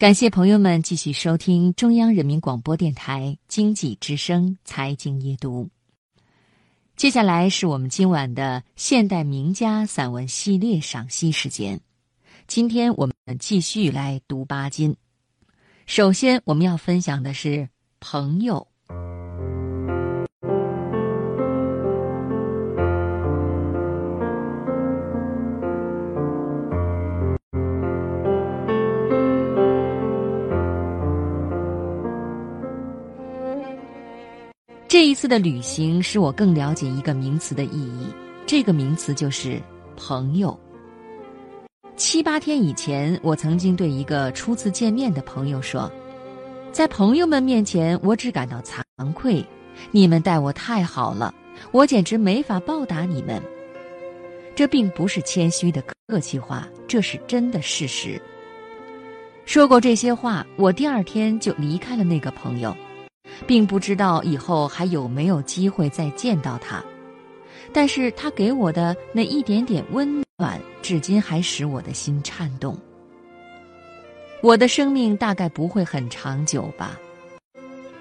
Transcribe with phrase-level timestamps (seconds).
[0.00, 5.68] 感谢朋友们继续收听中央人民广播电台经济之声财经夜读。
[6.96, 11.78] 接下来是我们今晚的现代名家散文系列赏析时间。
[12.46, 14.96] 今天我们继续来读巴金。
[15.84, 17.68] 首先，我们要分享的是
[18.00, 18.69] 朋友。
[35.20, 38.06] 次的旅行使我更了解一个名词的意义，
[38.46, 39.60] 这个名词就是
[39.94, 40.58] 朋友。
[41.94, 45.92] 七八天以前，我曾经对一个初次见面的朋友说
[46.72, 48.80] ：“在朋友们面前，我只感到惭
[49.12, 49.44] 愧，
[49.90, 51.34] 你们待我太好了，
[51.70, 53.42] 我简直没法报答你们。”
[54.56, 58.18] 这并不是谦虚的客气话，这是真的事实。
[59.44, 62.74] 说过这些话，我第二天就离开了那个朋友。
[63.46, 66.82] 并不知道以后还有没有机会再见到他，
[67.72, 72.76] 但是他给我的那一点点温暖，至今还使我的心颤动。
[74.42, 76.98] 我的生命大概不会很长久吧，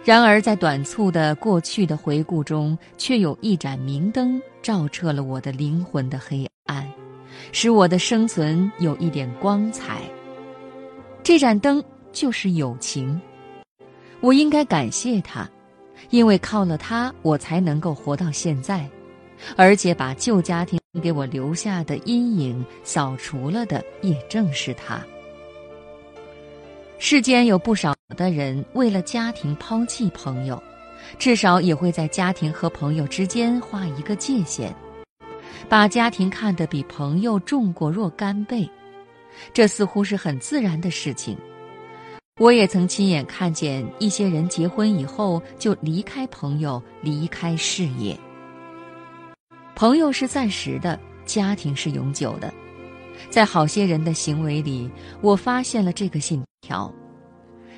[0.05, 6.87] 然而在短促的过去的回顾中，却有一盏明灯照彻了我的灵魂的黑暗，
[7.51, 10.01] 使我的生存有一点光彩。
[11.21, 13.19] 这盏灯就是友情。
[14.21, 15.49] 我应该感谢他，
[16.09, 18.87] 因为靠了他，我才能够活到现在，
[19.55, 25.01] 而且把旧家庭给我留下的阴影扫除了的，也正是他。
[26.97, 30.61] 世间有不少的人为了家庭抛弃朋友，
[31.17, 34.75] 至少也会在家庭和朋友之间画一个界限，
[35.69, 38.69] 把家庭看得比朋友重过若干倍，
[39.53, 41.37] 这似乎是很自然的事情。
[42.39, 48.17] 我也曾亲眼看见一些人结婚以后就离开朋友，离开事业。
[49.75, 52.51] 朋友是暂时的，家庭是永久的。
[53.29, 54.89] 在好些人的行为里，
[55.19, 56.89] 我发现了这个信条。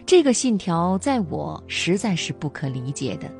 [0.06, 3.32] 这个信条在我实在是不可理解的。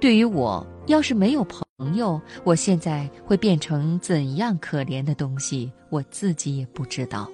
[0.00, 7.30] 对于我，要是没有朋友，我现在会变成怎样可怜的东西，我自己也不知道。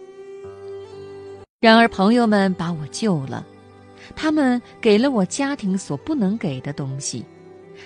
[1.61, 3.45] 然而，朋友们把我救了，
[4.15, 7.25] 他们给了我家庭所不能给的东西，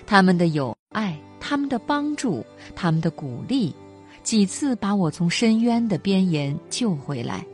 [0.04, 2.44] 他们的友爱，他们的帮助，
[2.76, 3.74] 他们的鼓励，
[4.22, 7.46] 几次把我从深渊的边沿救回来，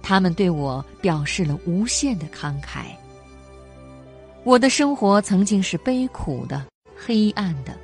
[0.00, 2.84] 他们对我表示了无限的慷慨。
[4.44, 6.64] 我的生活曾经是悲苦的、
[6.94, 7.76] 黑暗的。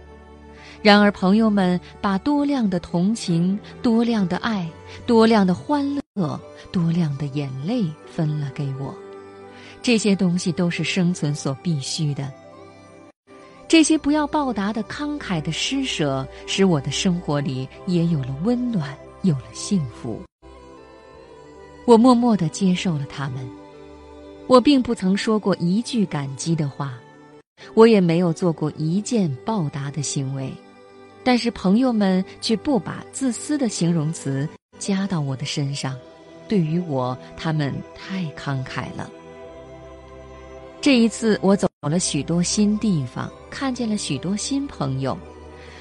[0.80, 4.70] 然而，朋友们把多量的同情、多量的爱、
[5.08, 6.00] 多量的欢乐、
[6.72, 8.94] 多量的眼泪分了给我。
[9.82, 12.32] 这些东西都是生存所必须的。
[13.68, 20.20] 这些不要报答的慷慨的施舍，使我的生活里也有了温暖，有了幸福。
[21.86, 23.48] 我默默地接受了他们。
[24.46, 26.98] 我并不曾说过一句感激的话，
[27.74, 30.50] 我也没有做过一件报答的行为。
[31.22, 34.48] 但是朋友们却不把自私的形容词
[34.78, 35.97] 加到我的身上，
[36.49, 39.11] 对于我，他们太慷慨了。
[40.81, 45.19] 这一次，我走了许多新地方，看见了许多新朋友。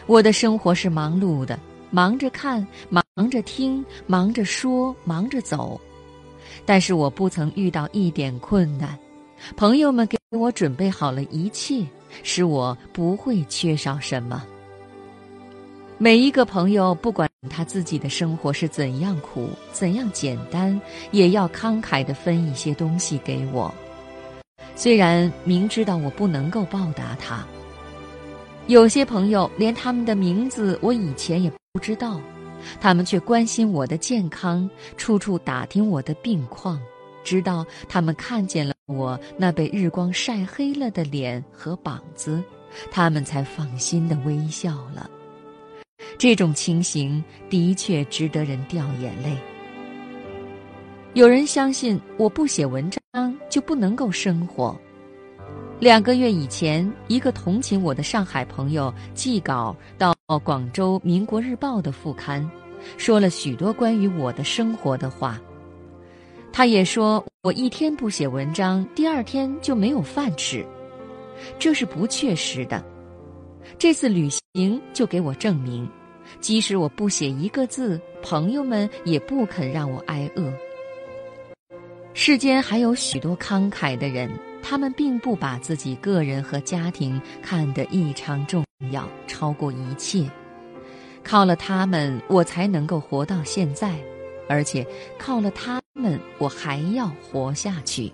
[0.07, 1.59] 我的生活是忙碌的，
[1.91, 5.79] 忙着看，忙着听，忙着说，忙着走。
[6.65, 8.97] 但是我不曾遇到一点困难，
[9.55, 11.85] 朋友们给我准备好了一切，
[12.23, 14.43] 使我不会缺少什么。
[15.97, 20.79] 每一个朋友，不管他自己的生活是怎样苦、怎样简单，
[21.11, 23.73] 也要慷慨地分一些东西给我。
[24.75, 27.45] 虽然明知道我不能够报答他，
[28.67, 32.19] 有些朋友连他们的名字我以前也不知道，
[32.79, 36.79] 他们却关心我的健康，处处打听我的病况，
[37.23, 42.43] 直到他们看见了我那被日光晒黑了的脸和膀子，
[42.91, 45.09] 他们才放心地微笑了。
[46.17, 49.37] 这种情形的确值得人掉眼泪。
[51.13, 54.77] 有人相信我不写文章就不能够生活。
[55.79, 62.49] 两个月以前，一个同情我的上海朋友寄稿到广州《民国日报》的副刊，
[62.97, 65.39] 说了许多关于我的生活的话。
[66.51, 70.65] 他也说我一天不写文章，第二天就没有饭吃，
[71.59, 72.83] 这是不确实的。
[73.77, 75.87] 这次旅行就给我证明。
[76.39, 80.53] 即使我不写一个字，朋友们也不肯让我挨饿。
[82.13, 84.29] 世间还有许多慷慨的人，
[84.63, 90.29] 他们并不把自己个人和家庭看得异常重要，超过一切。
[91.23, 93.99] 靠了他们，我才能够活到现在，
[94.47, 94.85] 而且
[95.19, 98.11] 靠了他们，我还要活下去。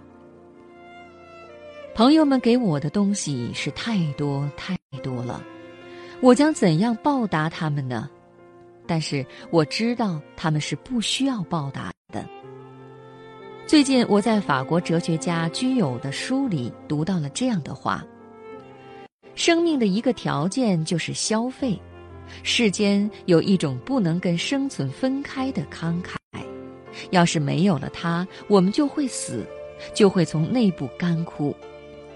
[1.96, 5.44] 朋友们给我的东西是太多太多了，
[6.24, 8.10] 我将怎样报答他们呢？
[8.88, 12.26] 但是我知道他们是不需要报答的。
[13.68, 18.06] 最近我在法国哲学家居有的书里读到了这样的话：
[19.36, 21.78] 生命的一个条件就是消费。
[22.42, 26.16] 世间有一种不能跟生存分开的慷慨，
[27.10, 29.46] 要是没有了它，我们就会死，
[29.94, 31.54] 就会从内部干枯。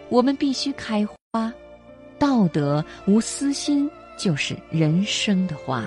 [0.07, 1.53] 我们必须开花，
[2.19, 5.85] 道德无私心就是人生的花。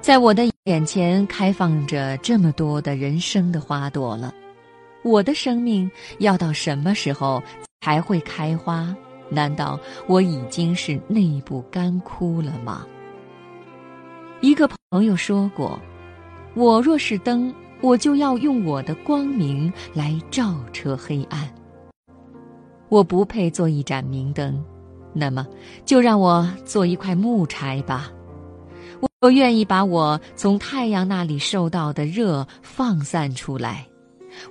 [0.00, 4.32] 在我的眼前开放着这么多的人生的花朵了，
[5.02, 7.42] 我的生命要到什么时候
[7.80, 8.94] 才会开花？
[9.28, 12.86] 难道我已经是内部干枯了吗？
[14.40, 15.80] 一个朋友说过
[16.54, 21.52] ：“我若是灯，我就要用我的光明来照彻黑暗。
[22.88, 24.62] 我不配做一盏明灯，
[25.12, 25.46] 那么
[25.84, 28.10] 就让我做一块木柴吧。”
[29.20, 33.86] 我愿意把我从太阳那里受到的热放散出来，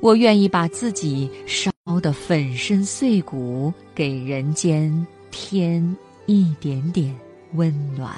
[0.01, 1.71] 我愿意把自己烧
[2.01, 5.95] 得粉身碎骨，给人间添
[6.25, 7.15] 一点点
[7.53, 8.13] 温暖。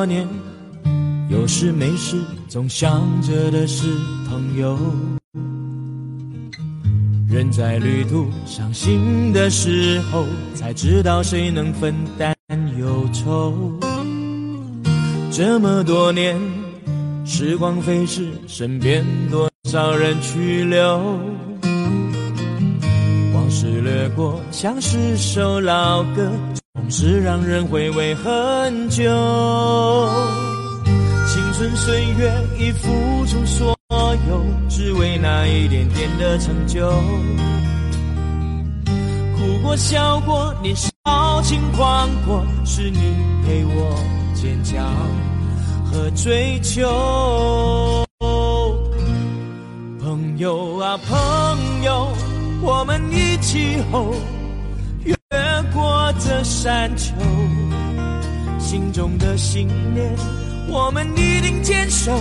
[0.00, 0.26] 多年，
[1.28, 2.16] 有事没事
[2.48, 3.86] 总想着的是
[4.30, 4.78] 朋友。
[7.28, 10.24] 人在旅途伤心的时候，
[10.54, 12.34] 才知道谁能分担
[12.78, 13.78] 忧愁。
[15.30, 16.34] 这么多年，
[17.26, 20.98] 时光飞逝，身边多少人去留？
[23.34, 26.32] 往事掠过，像是首老歌。
[26.74, 29.02] 总是让人回味很久，
[31.26, 33.76] 青春岁月已付出所
[34.28, 36.88] 有，只为那一点点的成就。
[39.36, 43.96] 哭过笑过，年少轻狂过，是你陪我
[44.32, 44.86] 坚强
[45.84, 48.06] 和追求。
[50.00, 52.06] 朋友啊朋友，
[52.62, 54.14] 我们一起吼。
[56.62, 57.14] 山丘，
[58.58, 60.14] 心中的信念，
[60.68, 62.12] 我们一定坚守，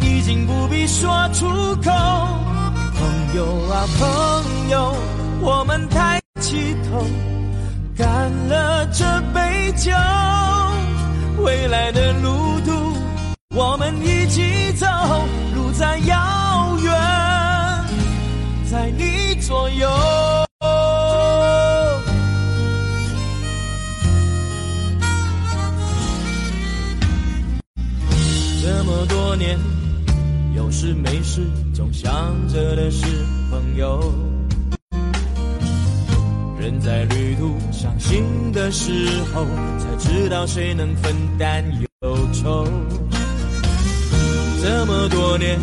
[0.00, 1.44] 已经不必说出
[1.82, 1.90] 口。
[2.94, 4.94] 朋友啊朋友，
[5.40, 7.04] 我们抬起头，
[7.96, 9.04] 干了这
[9.34, 9.90] 杯酒，
[11.42, 12.72] 未来的路途，
[13.52, 14.86] 我们一起走，
[15.56, 16.92] 路再遥远，
[18.70, 20.23] 在你左右。
[28.86, 29.58] 这么多年，
[30.54, 31.40] 有事没事
[31.72, 32.12] 总想
[32.48, 33.06] 着的是
[33.50, 34.12] 朋友。
[36.60, 39.46] 人在旅途伤心的时候，
[39.78, 41.64] 才知道谁能分担
[42.02, 42.66] 忧愁。
[44.62, 45.58] 这么多年，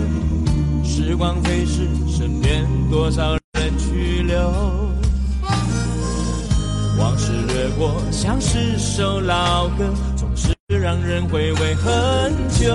[0.84, 4.36] 时光飞逝，身边多少人去留？
[6.98, 9.94] 往事掠过，像是首老歌。
[10.82, 12.66] 让人回味很久，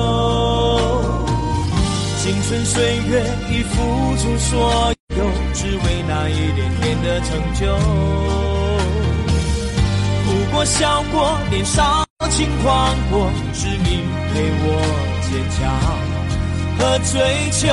[2.23, 7.67] 青春岁月已付出所有，只为那一点点的成就。
[10.25, 14.71] 哭过笑过，年少轻狂过，是你陪我
[15.29, 15.59] 坚强
[16.79, 17.67] 和追求。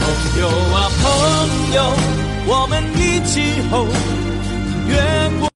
[0.00, 0.08] 朋
[0.40, 1.04] 友啊朋
[1.74, 1.78] 友，
[2.46, 3.84] 我们一起吼，
[4.88, 4.96] 越
[5.38, 5.49] 过。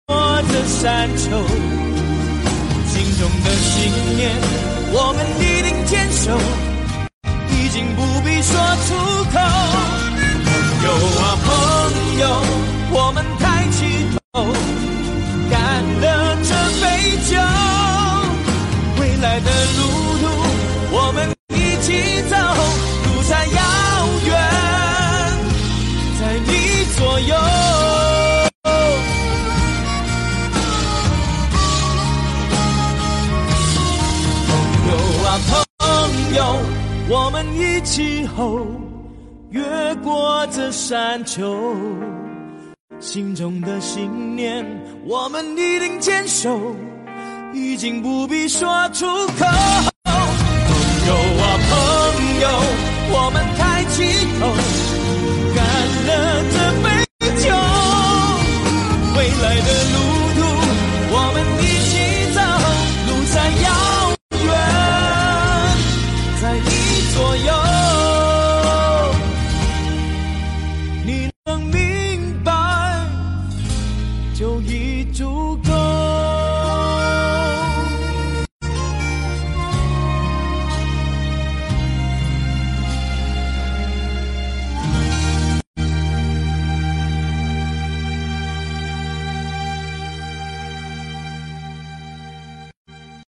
[0.66, 1.25] 山丘
[2.87, 4.30] 心中的信念
[4.92, 6.63] 我们一定坚守。
[37.85, 38.67] 气候
[39.50, 39.62] 越
[39.97, 41.76] 过这山丘
[42.99, 44.64] 心中的信念
[45.07, 46.75] 我们一定坚守
[47.53, 49.07] 已经不必说出
[49.38, 49.94] 口。